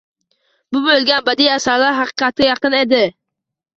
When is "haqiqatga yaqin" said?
1.99-2.79